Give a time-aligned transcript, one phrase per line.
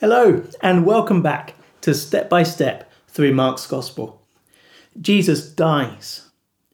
[0.00, 4.22] Hello, and welcome back to Step by Step through Mark's Gospel.
[5.00, 6.28] Jesus dies,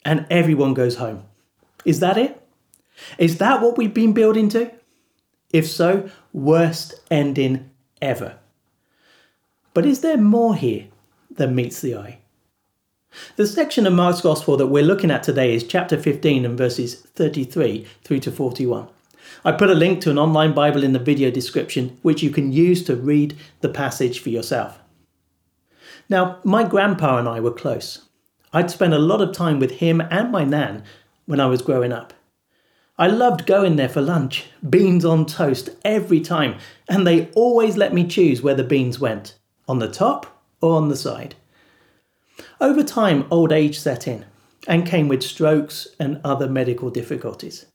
[0.05, 1.23] and everyone goes home.
[1.87, 2.47] Is that it?
[3.17, 4.71] Is that what we've been building to?
[5.55, 7.71] If so, worst ending
[8.03, 8.37] ever.
[9.73, 10.89] But is there more here
[11.31, 12.19] than meets the eye?
[13.37, 17.01] The section of Mark's Gospel that we're looking at today is chapter 15 and verses
[17.01, 18.87] 33 through to 41.
[19.45, 22.53] I put a link to an online Bible in the video description, which you can
[22.53, 24.79] use to read the passage for yourself.
[26.09, 28.09] Now, my grandpa and I were close.
[28.53, 30.85] I'd spent a lot of time with him and my nan
[31.27, 32.13] when I was growing up.
[32.97, 37.93] I loved going there for lunch, beans on toast every time, and they always let
[37.93, 39.37] me choose where the beans went
[39.67, 41.35] on the top or on the side.
[42.61, 44.25] Over time, old age set in
[44.69, 47.67] and came with strokes and other medical difficulties.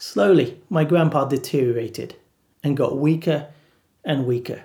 [0.00, 2.16] Slowly, my grandpa deteriorated
[2.64, 3.48] and got weaker
[4.02, 4.62] and weaker,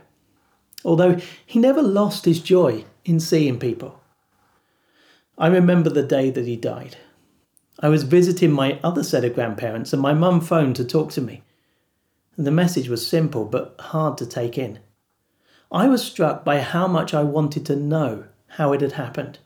[0.86, 4.00] although he never lost his joy in seeing people.
[5.38, 6.96] I remember the day that he died.
[7.82, 11.22] I was visiting my other set of grandparents, and my mum phoned to talk to
[11.22, 11.44] me.
[12.38, 14.80] The message was simple but hard to take in.
[15.70, 19.40] I was struck by how much I wanted to know how it had happened.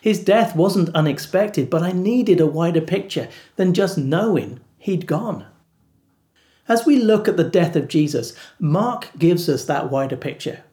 [0.00, 5.46] His death wasn't unexpected, but I needed a wider picture than just knowing he'd gone.
[6.66, 10.64] As we look at the death of Jesus, Mark gives us that wider picture.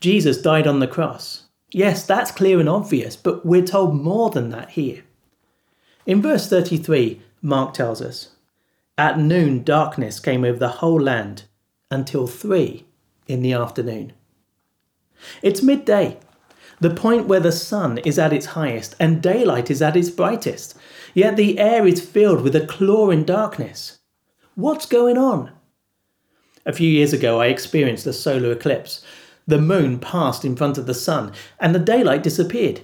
[0.00, 1.44] Jesus died on the cross.
[1.70, 5.02] Yes, that's clear and obvious, but we're told more than that here.
[6.06, 8.28] In verse 33, Mark tells us
[8.96, 11.44] At noon, darkness came over the whole land
[11.90, 12.86] until three
[13.26, 14.12] in the afternoon.
[15.42, 16.18] It's midday,
[16.78, 20.76] the point where the sun is at its highest and daylight is at its brightest,
[21.16, 24.00] yet the air is filled with a chlorine darkness.
[24.54, 25.50] What's going on?
[26.66, 29.02] A few years ago, I experienced a solar eclipse.
[29.46, 32.82] The moon passed in front of the sun and the daylight disappeared.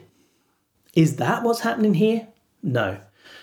[0.94, 2.28] Is that what's happening here?
[2.62, 3.00] No.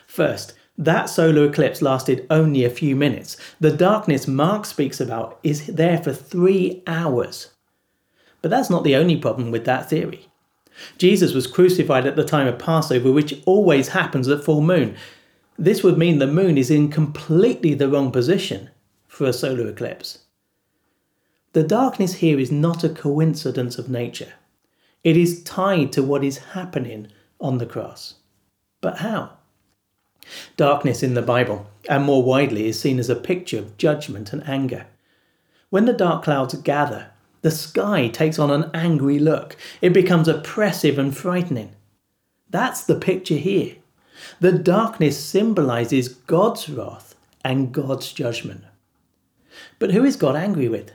[0.07, 3.37] First, that solar eclipse lasted only a few minutes.
[3.59, 7.49] The darkness Mark speaks about is there for three hours.
[8.41, 10.28] But that's not the only problem with that theory.
[10.97, 14.95] Jesus was crucified at the time of Passover, which always happens at full moon.
[15.57, 18.69] This would mean the moon is in completely the wrong position
[19.07, 20.19] for a solar eclipse.
[21.53, 24.33] The darkness here is not a coincidence of nature.
[25.03, 27.07] It is tied to what is happening
[27.41, 28.15] on the cross.
[28.81, 29.31] But how?
[30.57, 34.47] Darkness in the Bible, and more widely, is seen as a picture of judgment and
[34.47, 34.87] anger.
[35.69, 37.11] When the dark clouds gather
[37.41, 39.55] the sky takes on an angry look.
[39.81, 41.75] It becomes oppressive and frightening.
[42.49, 43.75] That's the picture here.
[44.39, 48.63] The darkness symbolizes God's wrath and God's judgment.
[49.77, 50.91] But who is God angry with?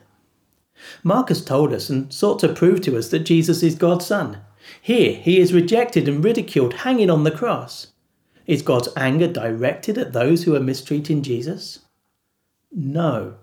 [1.03, 4.38] Mark's told us and sought to prove to us that Jesus is God's Son.
[4.81, 7.88] Here, he is rejected and ridiculed, hanging on the cross.
[8.47, 11.81] Is God's anger directed at those who are mistreating Jesus?
[12.71, 13.37] No.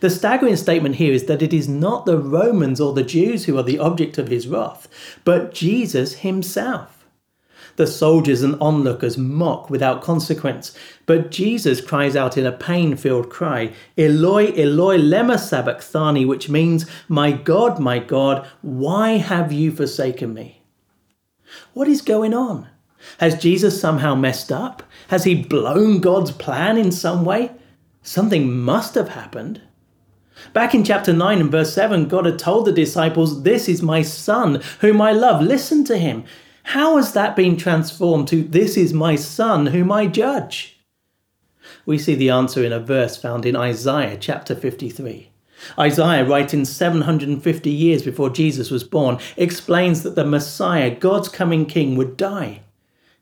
[0.00, 3.56] The staggering statement here is that it is not the Romans or the Jews who
[3.58, 4.88] are the object of his wrath,
[5.24, 7.06] but Jesus himself.
[7.76, 13.30] The soldiers and onlookers mock without consequence, but Jesus cries out in a pain filled
[13.30, 20.34] cry, Eloi, Eloi, lema sabachthani, which means, My God, my God, why have you forsaken
[20.34, 20.62] me?
[21.72, 22.66] What is going on?
[23.18, 24.82] Has Jesus somehow messed up?
[25.08, 27.52] Has he blown God's plan in some way?
[28.02, 29.60] Something must have happened.
[30.52, 34.02] Back in chapter 9 and verse 7, God had told the disciples, This is my
[34.02, 35.42] son, whom I love.
[35.42, 36.24] Listen to him.
[36.64, 40.78] How has that been transformed to, This is my son, whom I judge?
[41.86, 45.30] We see the answer in a verse found in Isaiah chapter 53.
[45.78, 51.96] Isaiah, writing 750 years before Jesus was born, explains that the Messiah, God's coming king,
[51.96, 52.60] would die.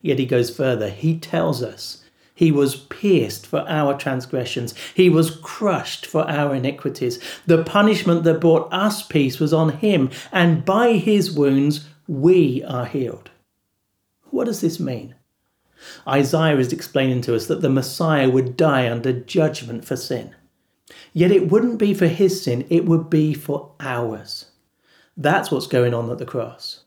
[0.02, 0.90] Yet he goes further.
[0.90, 2.04] He tells us
[2.36, 4.74] he was pierced for our transgressions.
[4.94, 7.18] He was crushed for our iniquities.
[7.46, 12.84] The punishment that brought us peace was on him, and by his wounds we are
[12.84, 13.30] healed.
[14.30, 15.14] What does this mean?
[16.06, 20.34] Isaiah is explaining to us that the Messiah would die under judgment for sin.
[21.14, 24.50] Yet it wouldn't be for his sin, it would be for ours.
[25.16, 26.82] That's what's going on at the cross.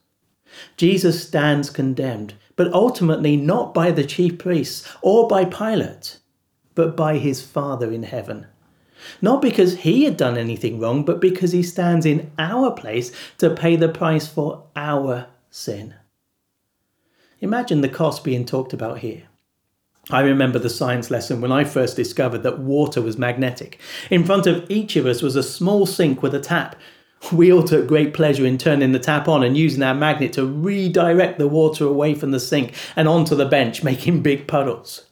[0.77, 6.17] Jesus stands condemned, but ultimately not by the chief priests or by Pilate,
[6.75, 8.47] but by his Father in heaven.
[9.21, 13.50] Not because he had done anything wrong, but because he stands in our place to
[13.50, 15.95] pay the price for our sin.
[17.39, 19.23] Imagine the cost being talked about here.
[20.11, 23.79] I remember the science lesson when I first discovered that water was magnetic.
[24.09, 26.75] In front of each of us was a small sink with a tap.
[27.31, 30.45] We all took great pleasure in turning the tap on and using our magnet to
[30.45, 35.06] redirect the water away from the sink and onto the bench, making big puddles.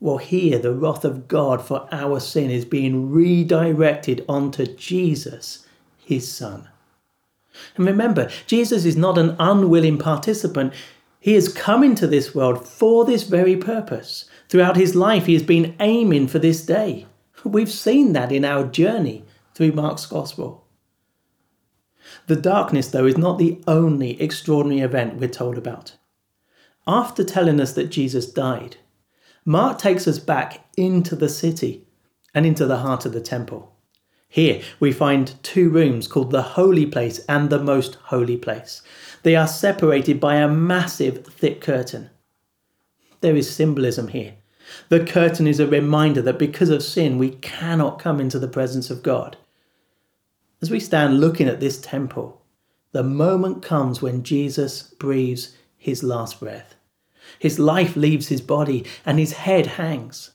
[0.00, 5.66] Well, here the wrath of God for our sin is being redirected onto Jesus,
[5.98, 6.68] his Son.
[7.76, 10.72] And remember, Jesus is not an unwilling participant.
[11.20, 14.24] He has come into this world for this very purpose.
[14.48, 17.06] Throughout his life, he has been aiming for this day.
[17.44, 19.24] We've seen that in our journey
[19.54, 20.59] through Mark's Gospel.
[22.26, 25.96] The darkness, though, is not the only extraordinary event we're told about.
[26.86, 28.76] After telling us that Jesus died,
[29.44, 31.86] Mark takes us back into the city
[32.34, 33.74] and into the heart of the temple.
[34.28, 38.80] Here we find two rooms called the Holy Place and the Most Holy Place.
[39.24, 42.10] They are separated by a massive thick curtain.
[43.22, 44.34] There is symbolism here.
[44.88, 48.88] The curtain is a reminder that because of sin we cannot come into the presence
[48.88, 49.36] of God.
[50.62, 52.42] As we stand looking at this temple,
[52.92, 56.74] the moment comes when Jesus breathes his last breath.
[57.38, 60.32] His life leaves his body and his head hangs.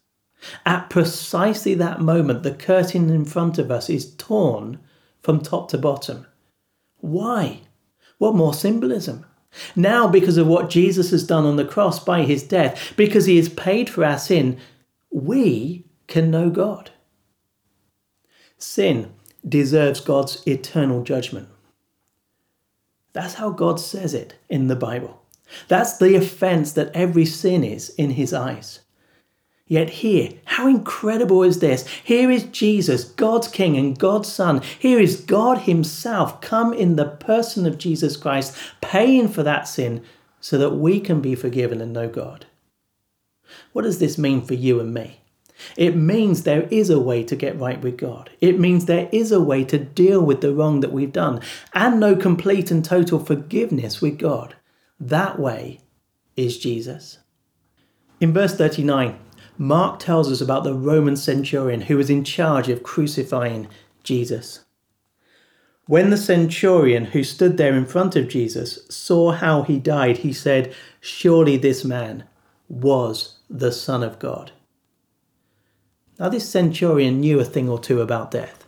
[0.65, 4.79] At precisely that moment, the curtain in front of us is torn
[5.21, 6.25] from top to bottom.
[6.97, 7.61] Why?
[8.17, 9.25] What more symbolism?
[9.75, 13.37] Now, because of what Jesus has done on the cross by his death, because he
[13.37, 14.57] has paid for our sin,
[15.11, 16.91] we can know God.
[18.57, 19.13] Sin
[19.47, 21.49] deserves God's eternal judgment.
[23.13, 25.21] That's how God says it in the Bible.
[25.67, 28.79] That's the offense that every sin is in his eyes.
[29.67, 31.87] Yet here, how incredible is this?
[32.03, 34.61] Here is Jesus, God's King and God's Son.
[34.77, 40.03] Here is God Himself come in the person of Jesus Christ, paying for that sin
[40.39, 42.45] so that we can be forgiven and know God.
[43.71, 45.21] What does this mean for you and me?
[45.77, 48.29] It means there is a way to get right with God.
[48.41, 51.41] It means there is a way to deal with the wrong that we've done
[51.73, 54.55] and know complete and total forgiveness with God.
[54.99, 55.81] That way
[56.35, 57.19] is Jesus.
[58.19, 59.17] In verse 39,
[59.57, 63.67] Mark tells us about the Roman centurion who was in charge of crucifying
[64.03, 64.65] Jesus.
[65.87, 70.33] When the centurion who stood there in front of Jesus saw how he died, he
[70.33, 72.23] said, Surely this man
[72.67, 74.51] was the Son of God.
[76.19, 78.65] Now, this centurion knew a thing or two about death.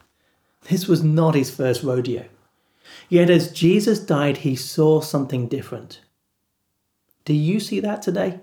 [0.69, 2.25] This was not his first rodeo.
[3.09, 6.01] Yet, as Jesus died, he saw something different.
[7.23, 8.41] Do you see that today?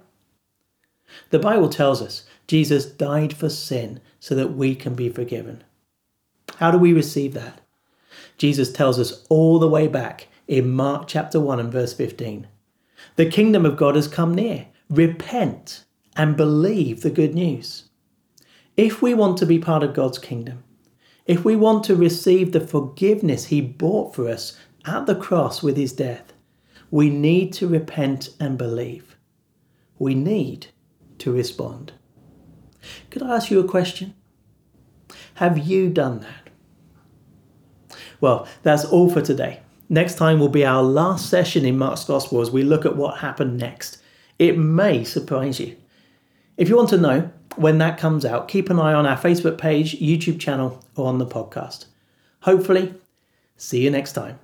[1.31, 5.65] The Bible tells us Jesus died for sin so that we can be forgiven.
[6.57, 7.61] How do we receive that?
[8.39, 12.47] Jesus tells us all the way back in Mark chapter 1 and verse 15.
[13.17, 14.69] The kingdom of God has come near.
[14.89, 15.85] Repent
[16.17, 17.85] and believe the good news.
[18.77, 20.65] If we want to be part of God's kingdom,
[21.27, 25.77] if we want to receive the forgiveness He bought for us at the cross with
[25.77, 26.33] His death,
[26.91, 29.17] we need to repent and believe.
[29.99, 30.69] We need
[31.19, 31.93] to respond.
[33.11, 34.15] Could I ask you a question?
[35.35, 36.51] Have you done that?
[38.21, 39.61] Well, that's all for today.
[39.89, 43.19] Next time will be our last session in Mark's Gospel as we look at what
[43.19, 43.99] happened next.
[44.39, 45.77] It may surprise you.
[46.57, 49.59] If you want to know when that comes out, keep an eye on our Facebook
[49.59, 51.87] page, YouTube channel, or on the podcast.
[52.41, 52.95] Hopefully,
[53.57, 54.39] see you next time.